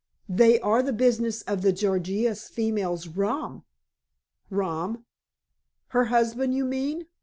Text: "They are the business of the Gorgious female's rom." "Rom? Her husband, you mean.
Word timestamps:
"They 0.29 0.59
are 0.61 0.81
the 0.81 0.93
business 0.93 1.43
of 1.43 1.61
the 1.61 1.71
Gorgious 1.71 2.49
female's 2.49 3.07
rom." 3.07 3.65
"Rom? 4.49 5.05
Her 5.89 6.05
husband, 6.05 6.55
you 6.55 6.65
mean. 6.65 7.05